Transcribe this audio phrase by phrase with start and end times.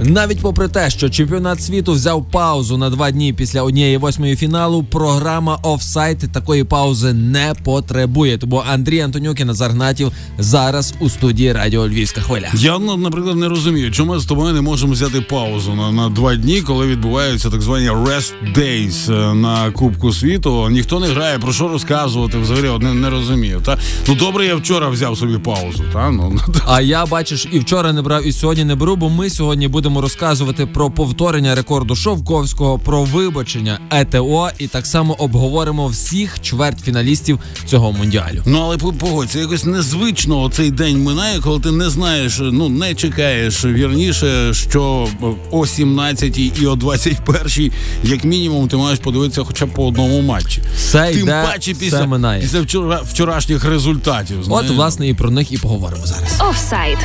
[0.00, 4.82] Навіть попри те, що чемпіонат світу взяв паузу на два дні після однієї восьмої фіналу,
[4.82, 8.38] програма офсайт такої паузи не потребує.
[8.38, 12.48] Тому Андрій Антонюк і Назар Гнатів зараз у студії Радіо Львівська хвиля.
[12.54, 16.08] Я ну, наприклад не розумію, чому ми з тобою не можемо взяти паузу на, на
[16.08, 20.68] два дні, коли відбуваються так звані rest days е, на Кубку світу.
[20.70, 23.60] Ніхто не грає, про що розказувати взагалі от не, не розумію.
[23.64, 23.78] Та
[24.08, 25.84] ну добре, я вчора взяв собі паузу.
[25.92, 29.30] Та ну А я бачиш, і вчора не брав, і сьогодні не беру, бо ми
[29.30, 36.40] сьогодні будемо розказувати про повторення рекорду Шовковського, про вибачення ЕТО, і так само обговоримо всіх
[36.40, 38.42] чвертьфіналістів цього мундіалю.
[38.46, 42.94] Ну але по- погодь, якось незвично цей день минає, коли ти не знаєш, ну не
[42.94, 45.08] чекаєш вірніше, що
[45.50, 47.72] о 17 і о 21
[48.04, 50.62] як мінімум, ти маєш подивитися хоча б по одному матчі.
[50.76, 52.42] Все Тим йде, паче все після, минає.
[52.42, 54.52] після вчора, вчорашніх результатів.
[54.52, 56.40] От, власне, і про них і поговоримо зараз.
[56.50, 56.98] Офсайд.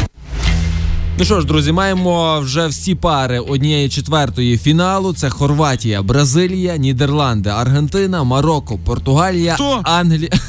[1.20, 5.14] Ну що ж, друзі, маємо вже всі пари однієї четвертої фіналу.
[5.14, 9.82] Це Хорватія, Бразилія, Нідерланди, Аргентина, Марокко, Португалія, Хто?
[9.84, 10.30] Англія.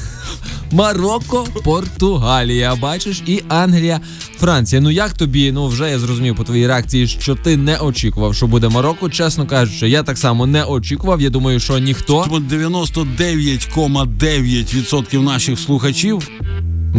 [0.73, 4.01] Марокко, Португалія, бачиш, і Англія,
[4.39, 4.81] Франція.
[4.81, 5.53] Ну як тобі?
[5.53, 9.11] Ну вже я зрозумів по твоїй реакції, що ти не очікував, що буде Марокко.
[9.11, 11.21] Чесно кажучи, я так само не очікував.
[11.21, 16.29] Я думаю, що ніхто Тому 99,9% наших слухачів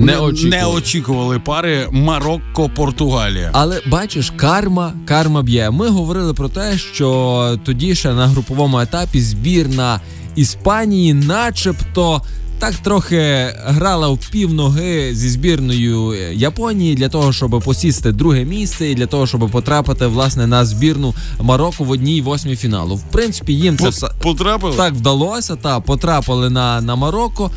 [0.05, 0.59] не очікував.
[0.59, 3.49] не очікували пари Марокко-Португалія.
[3.53, 5.69] Але бачиш, карма, карма б'є.
[5.71, 9.99] Ми говорили про те, що тоді ще на груповому етапі збірна
[10.35, 12.21] Іспанії, начебто.
[12.59, 18.95] Так трохи грала в півноги зі збірною Японії для того, щоб посісти друге місце, і
[18.95, 22.95] для того, щоб потрапити власне на збірну Марокко в одній восьмій фіналу.
[22.95, 24.77] В принципі, їм це По- Потрапили?
[24.77, 25.55] так вдалося.
[25.55, 27.51] Та потрапили на, на Марокко.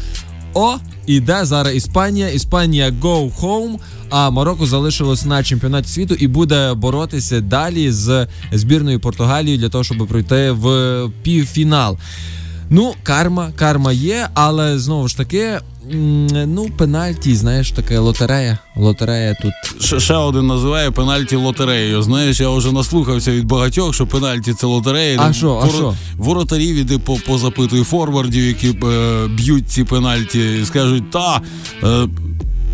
[0.54, 0.74] О,
[1.06, 2.28] іде зараз Іспанія.
[2.28, 3.78] Іспанія go home,
[4.10, 9.84] А Марокко залишилось на чемпіонаті світу і буде боротися далі з збірною Португалією для того,
[9.84, 11.98] щоб пройти в півфінал.
[12.74, 15.58] Ну, карма, карма є, але знову ж таки,
[16.46, 18.58] ну, пенальті, знаєш, таке лотерея.
[18.76, 19.82] Лотерея тут.
[19.84, 22.02] Ще, ще один називає пенальті лотереєю.
[22.02, 25.20] Знаєш, я вже наслухався від багатьох, що пенальті це лотерея.
[25.20, 25.94] А що, а що?
[26.16, 31.40] Воротарів іди по, позапитую форвардів, які е, б'ють ці пенальті, і скажуть, та.
[31.84, 32.08] Е,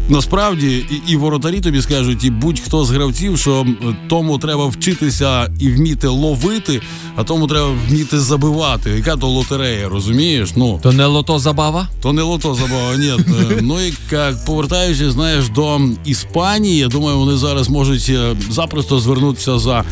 [0.08, 3.66] Насправді і, і воротарі тобі скажуть, і будь-хто з гравців, що
[4.08, 6.80] тому треба вчитися і вміти ловити,
[7.16, 8.90] а тому треба вміти забивати.
[8.90, 10.50] Яка то лотерея, розумієш?
[10.56, 11.88] Ну То не лото забава?
[12.02, 13.06] то не лото забава, ні.
[13.08, 18.98] Е, Ну і як повертаючись, знаєш, до Іспанії, я думаю, вони зараз можуть е, запросто
[19.00, 19.84] звернутися за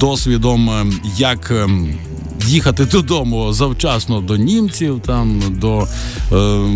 [0.00, 0.86] досвідом, е,
[1.18, 1.52] як
[2.46, 5.86] їхати додому завчасно до німців, там до.
[6.32, 6.68] е,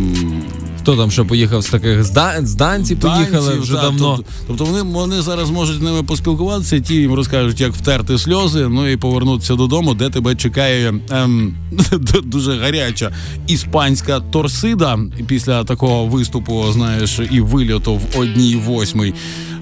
[0.82, 4.16] Хто там ще поїхав з таких з, Дан- з данці поїхали Данців, вже та, давно.
[4.16, 8.68] Тобто, тобто вони, вони зараз можуть з ними поспілкуватися, ті їм розкажуть, як втерти сльози,
[8.68, 11.54] ну і повернутися додому, де тебе чекає ем,
[12.24, 13.12] дуже гаряча
[13.46, 19.14] іспанська торсида після такого виступу, знаєш, і вильоту в одній восьмій.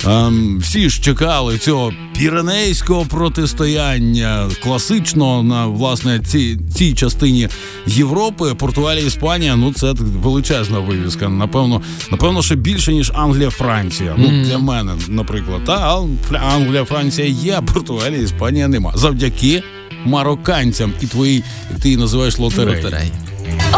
[0.07, 7.49] Ем, всі ж чекали цього піренейського протистояння класично на власне цій, цій частині
[7.87, 8.55] Європи.
[8.55, 9.57] Португалія, Іспанія.
[9.57, 11.29] Ну це величезна вивіска.
[11.29, 14.15] Напевно, напевно, ще більше ніж Англія, Франція.
[14.19, 18.93] Ну для мене, наприклад, та Англія, Франція є, а Португалія, Іспанія нема.
[18.95, 19.63] Завдяки
[20.05, 22.39] марокканцям і твоїй, як ти її називаєш.
[22.39, 22.85] Лотереї.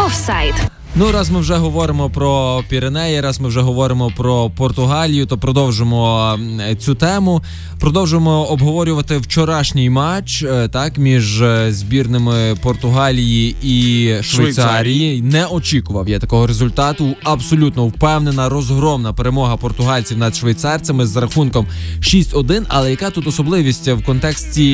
[0.05, 0.53] Офсайд.
[0.95, 6.39] Ну, раз ми вже говоримо про Піренеї, раз ми вже говоримо про Португалію, то продовжимо
[6.79, 7.41] цю тему.
[7.79, 15.21] Продовжимо обговорювати вчорашній матч е, так між е, збірними Португалії і Швейцарії.
[15.21, 17.15] Не очікував я такого результату.
[17.23, 21.67] Абсолютно впевнена, розгромна перемога португальців над швейцарцями з рахунком
[21.99, 22.63] 6-1.
[22.67, 24.71] Але яка тут особливість в контексті,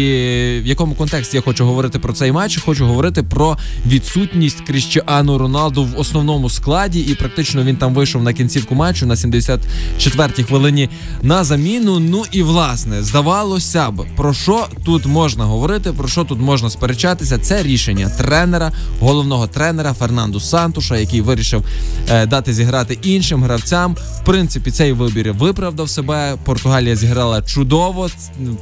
[0.63, 2.59] в якому контексті я хочу говорити про цей матч?
[2.65, 8.33] Хочу говорити про відсутність Кріщану Роналду в основному складі, і практично він там вийшов на
[8.33, 10.89] кінцівку матчу на 74-й хвилині
[11.21, 11.99] на заміну.
[11.99, 17.37] Ну і власне здавалося б, про що тут можна говорити, про що тут можна сперечатися.
[17.37, 21.63] Це рішення тренера, головного тренера Фернанду Сантуша, який вирішив
[22.09, 23.95] е, дати зіграти іншим гравцям.
[24.21, 26.35] В принципі, цей вибір виправдав себе.
[26.43, 28.09] Португалія зіграла чудово.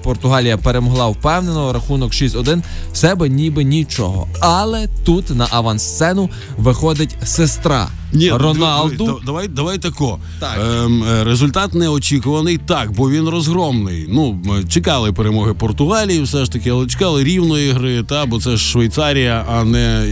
[0.04, 1.74] Португалія перемогла впевнено.
[1.74, 2.62] Рахунок 6-1.
[2.94, 4.28] В себе ніби нічого.
[4.40, 9.06] Але тут на авансцену виходить сестра Ні, Роналду.
[9.06, 10.20] да- Давай, давай тако.
[10.40, 10.60] Так.
[10.86, 14.06] Ем, е, результат неочікуваний так, бо він розгромний.
[14.10, 18.58] Ну, чекали перемоги Португалії, все ж таки, але чекали рівної гри, та, бо це ж
[18.58, 20.06] Швейцарія, а не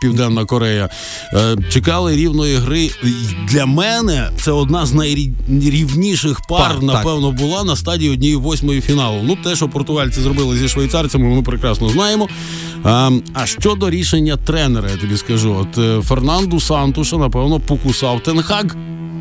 [0.00, 0.88] Південна Корея.
[1.32, 2.90] Е, чекали рівної гри.
[3.48, 6.82] Для мене це одна з найрівніших пар, Пар, так.
[6.82, 9.18] напевно, була на стадії однієї восьмої фіналу.
[9.24, 12.28] Ну, те, що португальці зробили зі швейцарцями, ми прекрасно знаємо.
[12.84, 18.76] А, а щодо рішення тренера, я тобі скажу, от е, Фернанду Сантуша, напевно, покусав Тенхаг.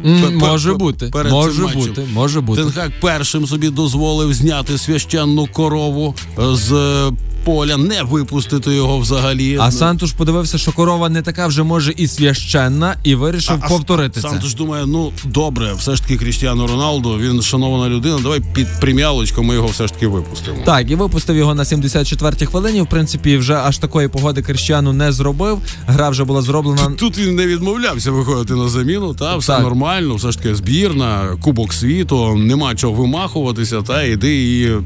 [0.05, 1.81] М, може бути, перед може цим матчем.
[1.81, 2.61] бути, може бути.
[2.63, 7.11] Тенхак першим собі дозволив зняти священну корову е, з е,
[7.45, 9.57] поля, не випустити його взагалі.
[9.61, 14.21] А Сантуш подивився, що корова не така вже може і священна, і вирішив А- повторити
[14.21, 14.37] сам це.
[14.41, 18.19] тож думає, ну добре, все ж таки Кріштіану Роналду, він шанована людина.
[18.23, 20.57] Давай під преміалочку ми його все ж таки випустимо.
[20.65, 22.81] Так, і випустив його на 74-й хвилині.
[22.81, 25.59] В принципі, вже аж такої погоди Крещану не зробив.
[25.87, 26.91] Гра вже була зроблена.
[26.99, 29.13] Тут він не відмовлявся виходити на заміну.
[29.13, 29.63] Та все Так.
[29.63, 33.81] нормально, все ж таки збірна, кубок світу, нема чого вимахуватися.
[33.81, 34.79] Та іди і е,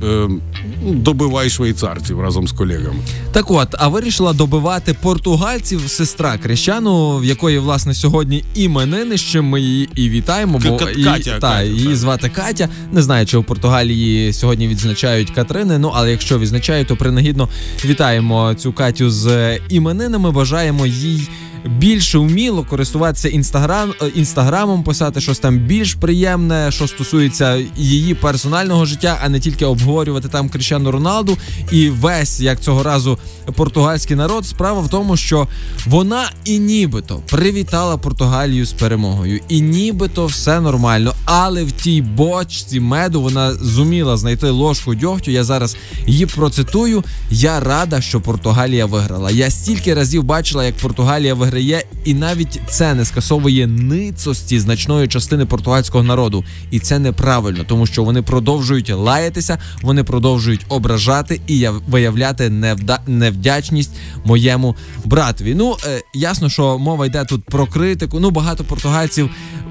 [0.85, 2.99] ну, добивай швейцарців разом з колегами.
[3.31, 9.45] Так от, а вирішила добивати португальців сестра Крещану, в якої власне сьогодні іменини, з чим
[9.45, 10.59] ми її і вітаємо.
[10.65, 12.69] Бо Катя, її, Катя, та, Катя, її звати Катя.
[12.91, 15.77] Не знаю, чи у Португалії сьогодні відзначають Катрини.
[15.77, 17.49] Ну але якщо відзначають, то принагідно
[17.85, 20.31] вітаємо цю Катю з іменинами.
[20.31, 21.27] Бажаємо їй.
[21.65, 28.85] Більше вміло користуватися інстаграм е, інстаграмом, писати щось там більш приємне, що стосується її персонального
[28.85, 31.37] життя, а не тільки обговорювати там Кріщану Роналду
[31.71, 33.17] і весь як цього разу
[33.55, 34.45] португальський народ.
[34.45, 35.47] Справа в тому, що
[35.85, 41.13] вона і нібито привітала Португалію з перемогою, і нібито все нормально.
[41.25, 45.31] Але в тій бочці меду вона зуміла знайти ложку дьогтю.
[45.31, 45.77] Я зараз
[46.07, 47.03] її процитую.
[47.31, 49.31] Я рада, що Португалія виграла.
[49.31, 55.45] Я стільки разів бачила, як Португалія виграє, і навіть це не скасовує ницості значної частини
[55.45, 56.43] португальського народу.
[56.71, 62.99] І це неправильно, тому що вони продовжують лаятися, вони продовжують ображати і виявляти невда...
[63.07, 63.91] невдячність
[64.25, 65.55] моєму братові.
[65.55, 68.19] Ну е, ясно, що мова йде тут про критику.
[68.19, 69.29] Ну багато португальців.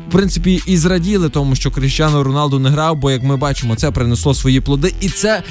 [0.08, 3.90] В принципі, і зраділи тому, що Кріщану Роналду не грав, бо як ми бачимо, це
[3.90, 5.42] принесло свої плоди, і це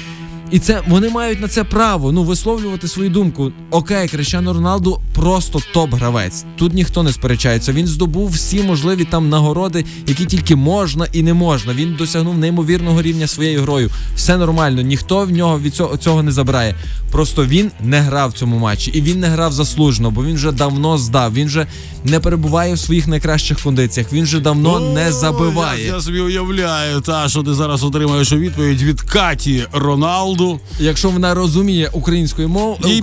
[0.52, 3.52] і це вони мають на це право ну висловлювати свою думку.
[3.70, 6.44] Окей, Крещану Роналду просто топ-гравець.
[6.56, 7.72] Тут ніхто не сперечається.
[7.72, 11.74] Він здобув всі можливі там нагороди, які тільки можна і не можна.
[11.74, 13.90] Він досягнув неймовірного рівня своєю грою.
[14.16, 16.74] Все нормально, ніхто в нього від цього, цього не забирає.
[17.10, 20.52] Просто він не грав в цьому матчі, і він не грав заслужено, бо він вже
[20.52, 21.34] давно здав.
[21.34, 21.66] Він вже
[22.04, 24.12] не перебуває в своїх найкращих кондиціях.
[24.12, 25.86] Він вже давно не забиває.
[25.86, 30.41] Я, я собі уявляю, та що ти зараз отримаєш у відповідь від Каті Роналду.
[30.80, 33.02] Якщо вона розуміє українською мову, Їй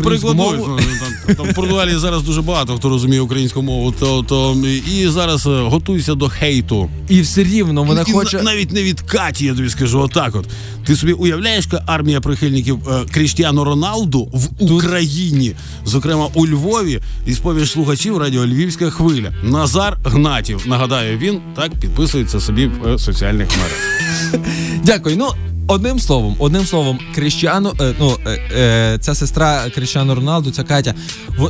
[1.27, 3.91] Ну, Там, в Португалії зараз дуже багато хто розуміє українську мову.
[3.99, 4.57] То, то
[4.99, 6.89] і зараз е, готуйся до хейту.
[7.09, 8.37] і все рівно вона І хоче.
[8.37, 10.35] на- навіть не від Каті, я тобі скажу, отак.
[10.35, 10.45] От
[10.85, 15.51] ти собі уявляєш, яка армія прихильників е, Кріштіану Роналду в Україні,
[15.85, 19.33] зокрема у Львові, і сповіж слухачів радіо Львівська хвиля.
[19.43, 20.63] Назар Гнатів.
[20.65, 24.49] Нагадаю, він так підписується собі в е, соціальних мережах.
[24.83, 25.17] Дякую.
[25.17, 25.48] Ну.
[25.69, 30.93] Одним словом, одним словом, Кріщану, е, ну е, е, ця сестра Кріщану Роналду, ця Катя.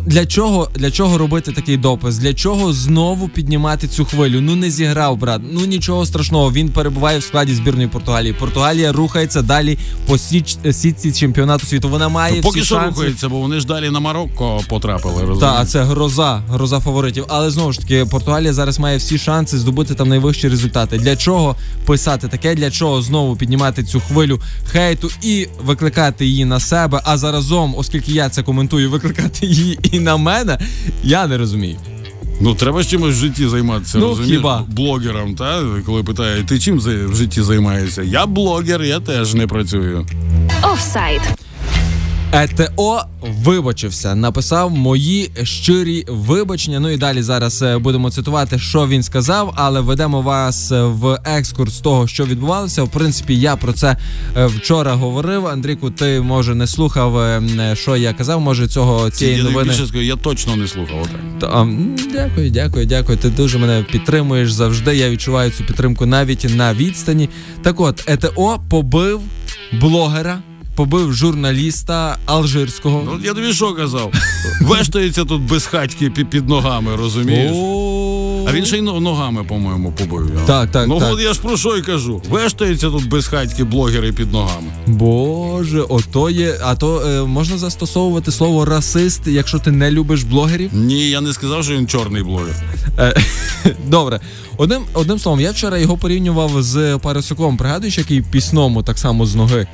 [0.05, 2.17] Для чого для чого робити такий допис?
[2.17, 4.41] Для чого знову піднімати цю хвилю?
[4.41, 5.41] Ну не зіграв, брат.
[5.51, 6.51] Ну нічого страшного.
[6.51, 8.33] Він перебуває в складі збірної Португалії.
[8.33, 11.89] Португалія рухається далі по січ, е, сітці чемпіонату світу.
[11.89, 12.89] Вона має Поки всі що шанси.
[12.89, 15.39] рухається, бо вони ж далі на Марокко потрапили.
[15.39, 17.25] Так, а це гроза, гроза фаворитів.
[17.27, 20.97] Але знову ж таки, Португалія зараз має всі шанси здобути там найвищі результати.
[20.97, 22.55] Для чого писати таке?
[22.55, 24.39] Для чого знову піднімати цю хвилю
[24.71, 27.01] хейту і викликати її на себе?
[27.05, 30.59] А заразом, оскільки я це коментую, викликати її і на мене,
[31.03, 31.77] я не розумію.
[32.41, 33.97] Ну треба ж чимось в житті займатися.
[33.97, 34.37] Ну, розумієш?
[34.37, 34.65] хіба?
[34.67, 38.01] Блогером, та коли питає, ти чим в житті займаєшся?
[38.03, 40.07] Я блогер, я теж не працюю.
[40.63, 41.21] Офсайд.
[42.33, 46.79] ЕТО вибачився, написав мої щирі вибачення.
[46.79, 51.19] Ну і далі зараз е, будемо цитувати, що він сказав, але ведемо вас е, в
[51.25, 52.83] екскурс того, що відбувалося.
[52.83, 53.97] В принципі, я про це
[54.37, 55.47] е, вчора говорив.
[55.47, 57.41] Андрійку, ти може не слухав,
[57.73, 58.41] що я казав.
[58.41, 59.69] Може, цього цієї я новини.
[59.69, 60.95] більше скажу, я точно не слухав.
[61.01, 61.21] Отак.
[61.39, 61.67] Та,
[62.13, 63.17] дякую, дякую, дякую.
[63.17, 64.95] Ти дуже мене підтримуєш завжди.
[64.95, 67.29] Я відчуваю цю підтримку навіть на відстані.
[67.63, 69.21] Так от, ЕТО побив
[69.71, 70.39] блогера,
[70.79, 73.03] побив журналіста алжирського.
[73.05, 74.13] Ну, я тобі що казав?
[74.61, 77.51] Вештається тут без хатьки під, ногами, розумієш?
[78.47, 80.31] А він ще й ногами, по-моєму, побив.
[80.45, 81.13] Так, так, Ну так.
[81.13, 82.21] от я ж про що й кажу.
[82.29, 84.67] Вештаються тут безхатькі блогери під ногами.
[84.87, 86.55] Боже, ото є.
[86.63, 90.69] А то е, можна застосовувати слово расист, якщо ти не любиш блогерів.
[90.73, 92.55] Ні, я не сказав, що він чорний блогер.
[92.99, 93.15] Е,
[93.87, 94.19] Добре,
[94.57, 97.57] одним одним словом, я вчора його порівнював з Парасюком.
[97.57, 99.67] Пригадуєш, який пісному так само з ноги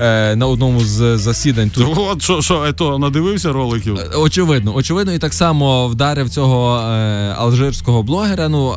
[0.00, 1.70] е, на одному з засідань.
[1.70, 3.96] Тут От що, що, ето, надивився роликів?
[3.98, 8.48] Е, Очевидно, очевидно, і так само вдарив цього е, алжирського блогера.
[8.48, 8.74] Ну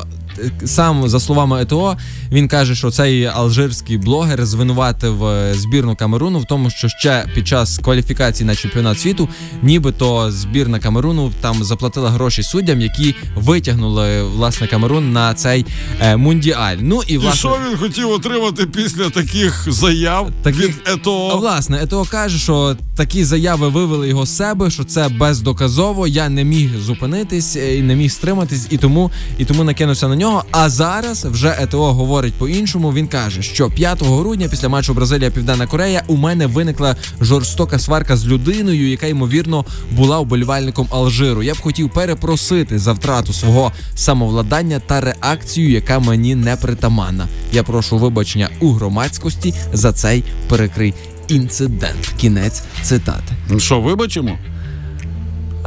[0.64, 1.96] сам за словами ЕТО,
[2.32, 7.48] він каже, що цей алжирський блогер звинуватив е, збірну Камеруну в тому, що ще під
[7.48, 9.28] час кваліфікації на чемпіонат світу,
[9.62, 15.66] нібито збірна Камеруну там заплатила гроші суддям, які витягнули власне Камерун на цей
[16.00, 16.76] е, мундіаль.
[16.80, 21.28] Ну і І що він хотів отримати після таких заяв Таких- від ЕТО?
[21.32, 26.06] А, Власне, ЕТО каже, що такі заяви вивели його з себе, що це бездоказово.
[26.06, 30.16] Я не міг зупинитись е, і не міг стриматись, і тому і тому накинувся на
[30.16, 30.23] нього.
[30.50, 32.92] А зараз вже ЕТО говорить по-іншому.
[32.92, 38.16] Він каже, що 5 грудня після матчу Бразилія Південна Корея у мене виникла жорстока сварка
[38.16, 41.42] з людиною, яка ймовірно була вболівальником Алжиру.
[41.42, 47.28] Я б хотів перепросити за втрату свого самовладання та реакцію, яка мені не притаманна.
[47.52, 50.94] Я прошу вибачення у громадськості за цей перекрий
[51.28, 52.14] інцидент.
[52.16, 53.34] Кінець цитати.
[53.50, 54.38] Ну Що, вибачимо?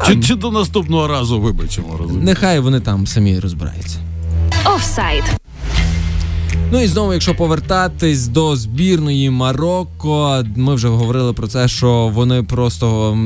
[0.08, 1.98] Чи, чи до наступного разу вибачимо?
[1.98, 2.26] розумієш?
[2.26, 3.98] Нехай вони там самі розбираються.
[4.76, 5.24] Офсайд.
[6.72, 12.44] Ну і знову, якщо повертатись до збірної Марокко, ми вже говорили про це, що вони
[12.44, 13.18] просто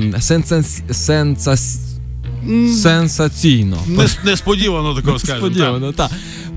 [2.73, 3.77] сенсаційно.
[4.23, 5.47] Несподівано такого скажемо.
[5.47, 5.51] так.
[5.55, 6.11] Сподівано, так.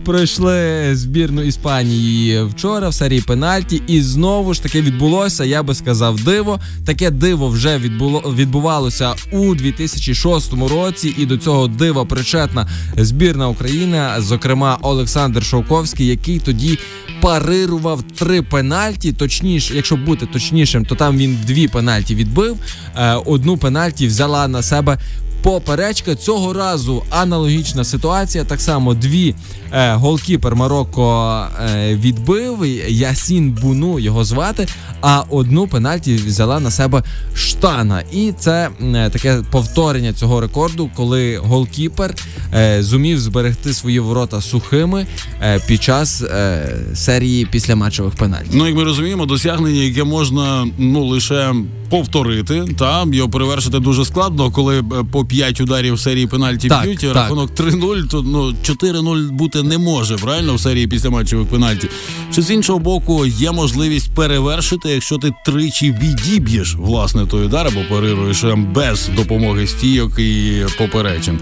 [0.05, 6.21] Пройшли збірну Іспанії вчора в серії пенальті, і знову ж таки відбулося, я би сказав,
[6.25, 6.61] диво.
[6.87, 14.09] Таке диво вже відбуло відбувалося у 2006 році, і до цього дива причетна збірна України,
[14.19, 16.79] зокрема Олександр Шовковський, який тоді
[17.21, 19.13] парирував три пенальті.
[19.13, 22.57] Точніше, якщо бути точнішим, то там він дві пенальті відбив.
[22.97, 24.99] Е, Одну пенальті взяла на себе
[25.45, 26.15] поперечка.
[26.15, 28.45] Цього разу аналогічна ситуація.
[28.45, 29.35] Так само дві
[29.73, 32.67] е, голкіпер Марокко е, відбив.
[32.89, 34.67] Ясін Буну його звати.
[35.01, 37.03] А одну пенальті взяла на себе
[37.35, 38.03] штана.
[38.13, 42.15] І це е, таке повторення цього рекорду, коли голкіпер
[42.55, 45.07] е, зумів зберегти свої ворота сухими
[45.43, 48.53] е, під час е, серії післяматчевих пенальтів.
[48.53, 51.55] Ну, як ми розуміємо, досягнення, яке можна ну лише
[51.99, 54.83] повторити, та його перевершити дуже складно, коли е,
[55.13, 57.15] по 5 ударів в серії пенальті Так, б'ють, так.
[57.15, 61.89] рахунок 3-0, то ну 4-0 бути не може, правильно в серії після матчевих пенальті.
[62.35, 67.81] Чи з іншого боку є можливість перевершити, якщо ти тричі відіб'єш власне той удар або
[67.91, 71.39] парируєш ем, без допомоги стійок і поперечин.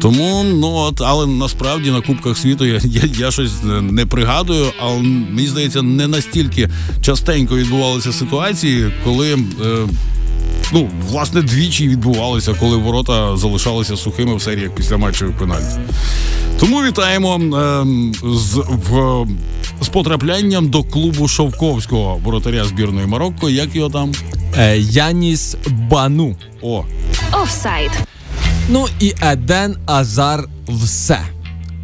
[0.00, 4.98] Тому ну от, але насправді на Кубках світу я, я, я щось не пригадую, але
[5.02, 6.68] мені здається, не настільки
[7.02, 9.32] частенько відбувалися ситуації, коли.
[9.34, 9.86] Е,
[10.72, 15.78] Ну, власне, двічі відбувалося, коли ворота залишалися сухими в серіях після матчевих пенальтів.
[16.60, 19.26] Тому вітаємо ем, з, в,
[19.82, 23.50] з потраплянням до клубу Шовковського воротаря збірної Марокко.
[23.50, 24.12] Як його там?
[24.58, 25.56] Е, Яніс
[25.90, 26.36] Бану.
[26.62, 26.84] О,
[27.42, 27.90] Офсайд.
[28.72, 31.18] Ну і Еден Азар все.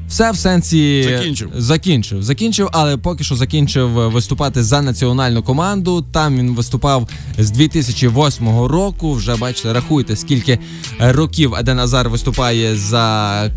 [0.08, 1.50] Все в сенсі Закінчив.
[1.56, 6.04] закінчив, закінчив, але поки що закінчив виступати за національну команду.
[6.12, 7.08] Там він виступав
[7.38, 9.12] з 2008 року.
[9.12, 10.58] Вже бачите, рахуйте, скільки
[10.98, 13.50] років Еден Азар виступає за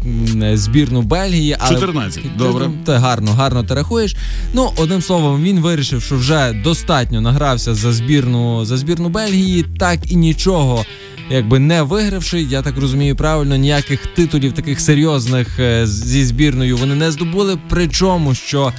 [0.54, 1.56] збірну Бельгії.
[1.60, 2.70] Але 14, добре.
[2.86, 4.16] Ти гарно, гарно ти рахуєш.
[4.54, 9.66] Ну, одним словом, він вирішив, що вже достатньо награвся за збірну за збірну Бельгії.
[9.80, 10.86] Так і нічого
[11.30, 16.96] якби не вигравши, я так розумію правильно, ніяких титулів таких серйозних е, зі збірною вони
[16.96, 17.58] не здобули.
[17.70, 18.74] Причому що.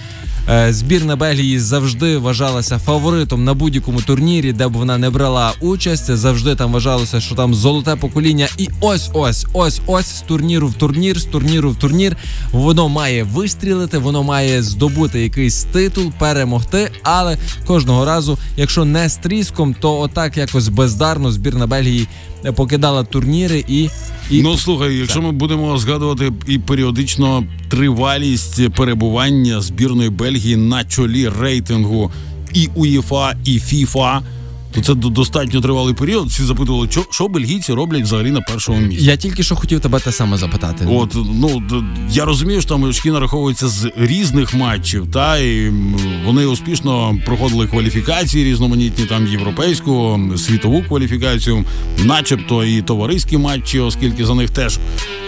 [0.50, 6.16] Е, Збірна Бельгії завжди вважалася фаворитом на будь-якому турнірі, де б вона не брала участь.
[6.16, 8.48] Завжди там вважалося, що там золоте покоління.
[8.58, 12.16] І ось, ось, ось, ось з турніру в турнір, з турніру в турнір.
[12.52, 16.90] Воно має вистрілити, воно має здобути якийсь титул, перемогти.
[17.02, 22.08] Але кожного разу, якщо не з тріском, то отак якось бездарно збірна Бельгії
[22.54, 23.88] покидала турніри і.
[24.30, 24.42] і...
[24.42, 32.10] Ну слухай, якщо ми будемо згадувати і періодично тривалість перебування збірної Бельгії на чолі рейтингу
[32.54, 34.22] і УЄФА, і ФІФА,
[34.74, 36.28] то це до- достатньо тривалий період.
[36.28, 39.04] Всі запитували, що, що бельгійці роблять взагалі на першому місці.
[39.04, 40.86] Я тільки що хотів тебе те саме запитати.
[40.90, 41.62] От ну
[42.12, 45.72] я розумію, що там очки нараховуються з різних матчів, та і
[46.26, 51.64] вони успішно проходили кваліфікації різноманітні, там європейську, світову кваліфікацію,
[52.04, 54.78] начебто і товариські матчі, оскільки за них теж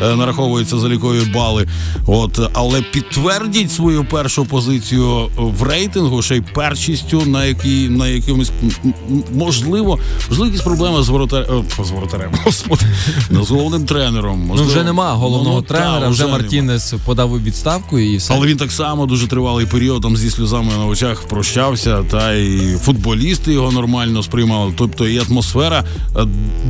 [0.02, 1.68] е, нараховуються залікові бали.
[2.06, 8.50] От але підтвердіть свою першу позицію в рейтингу, ще й першістю, на якій на якимось
[8.84, 8.94] м,
[9.34, 9.98] можливо,
[10.28, 12.84] можливо, якісь проблеми з воротарем, з воротарем, господи,
[13.30, 14.50] з головним тренером.
[14.56, 16.38] Ну вже нема головного ну, та, тренера, вже нема.
[16.38, 18.34] Мартінес подав у відставку і все.
[18.34, 22.76] Але він так само дуже тривалий період там зі сльозами на очах прощався, та і
[22.80, 24.72] футболісти його нормально сприймали.
[24.76, 25.84] Тобто і атмосфера
[26.16, 26.26] е,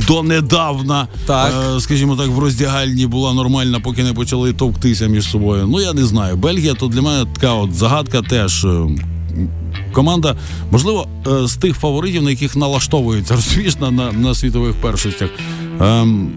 [0.07, 1.53] донедавна, Так.
[1.77, 5.67] е, скажімо так, в роздягальні була нормальна, поки не почали товктися між собою.
[5.67, 6.35] Ну я не знаю.
[6.35, 8.65] Бельгія то для мене така от загадка теж.
[9.91, 10.35] Команда,
[10.71, 15.29] можливо, е, з тих фаворитів, на яких налаштовується розумієш, на, на, на світових першостях.
[15.81, 16.31] Ем,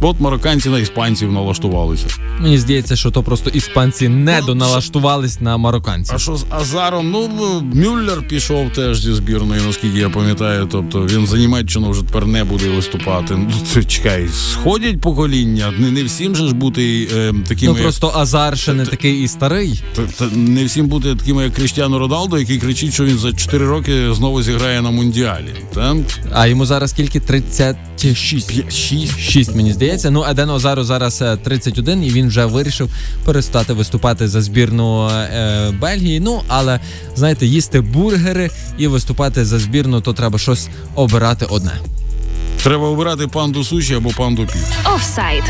[0.00, 2.06] от марокканці на іспанців налаштувалися.
[2.40, 6.14] Мені здається, що то просто іспанці не доналаштувались на марокканців.
[6.14, 7.10] А що з Азаром?
[7.10, 7.28] Ну
[7.74, 10.68] Мюллер пішов теж зі збірної, наскільки я пам'ятаю.
[10.72, 13.34] Тобто він за Німеччину вже тепер не буде виступати.
[13.36, 15.72] Ну це чекай, сходять покоління.
[15.78, 17.72] Не, не всім же ж бути е, такими.
[17.76, 19.82] Ну просто Азар ще не такий і старий.
[19.96, 23.66] Т- т- не всім бути такими, як Кріштіану Роналдо, який кричить, що він за 4
[23.66, 25.48] роки знову зіграє на мундіалі.
[25.74, 25.96] Та?
[26.32, 27.20] А йому зараз скільки?
[27.20, 28.72] 36.
[28.72, 29.18] 6.
[29.20, 29.83] 6, мені здається.
[30.10, 32.90] Ну, Еден Озару зараз е, 31, і він вже вирішив
[33.24, 36.20] перестати виступати за збірну е, Бельгії.
[36.20, 36.80] Ну, але
[37.16, 41.72] знаєте, їсти бургери і виступати за збірну, то треба щось обирати одне.
[42.62, 44.94] Треба обирати панду суші або панду піцу.
[44.94, 45.44] Офсайд.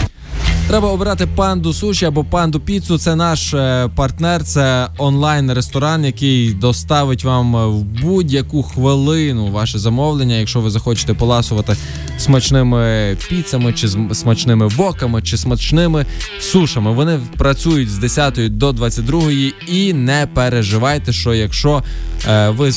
[0.68, 2.98] Треба обирати панду суші або панду піцу.
[2.98, 10.34] Це наш е, партнер, це онлайн-ресторан, який доставить вам е, в будь-яку хвилину ваше замовлення,
[10.34, 11.76] якщо ви захочете поласувати
[12.18, 16.06] смачними піцами, чи смачними воками, чи смачними
[16.40, 16.92] сушами.
[16.92, 19.22] Вони працюють з 10 до 22
[19.68, 21.82] і не переживайте, що якщо
[22.28, 22.72] е, ви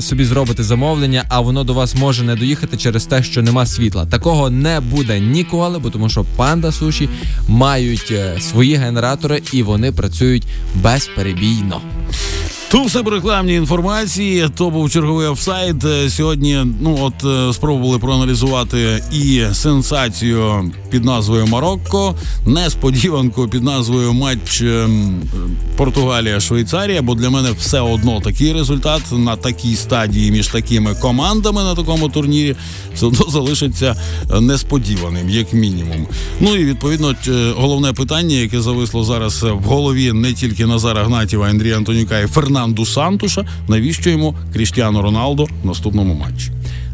[0.00, 4.06] собі зробите замовлення, а воно до вас може не доїхати через те, що нема світла.
[4.06, 7.08] Такого не буде ніколи, бо тому що панда суші
[7.48, 11.82] мають е, свої генератори і вони працюють безперебійно.
[12.70, 14.48] Тут все по рекламній інформації.
[14.56, 15.84] То був черговий офсайд.
[15.84, 22.14] Е, Сьогодні ну от е, спробували проаналізувати і сенсацію під назвою Марокко,
[22.46, 25.22] несподіванку під назвою матч ем,
[25.76, 27.02] Португалія-Швейцарія.
[27.02, 32.08] Бо для мене все одно такий результат на такій стадії між такими командами на такому
[32.08, 32.56] турнірі
[32.94, 33.96] все одно залишиться
[34.40, 36.06] несподіваним, як мінімум.
[36.40, 41.48] Ну і відповідно е, головне питання, яке зависло зараз в голові не тільки Назара Гнатєва,
[41.48, 42.26] Андрія Антонюка і
[42.60, 43.44] Фернанду Сантуша.
[43.68, 46.50] Навіщо йому Кріштіану Роналдо в наступному матчі?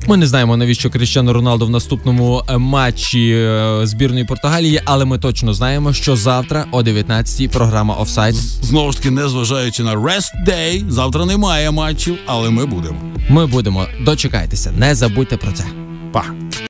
[0.09, 5.19] Ми не знаємо навіщо Кріщану Роналду в наступному е, матчі е, збірної Португалії, але ми
[5.19, 8.35] точно знаємо, що завтра о 19-й програма офсайд.
[8.35, 12.97] Знову ж таки, незважаючи на Rest Day, завтра немає матчів, але ми будемо.
[13.29, 14.73] Ми будемо дочекайтеся.
[14.77, 15.65] Не забудьте про це.
[16.13, 16.25] Па!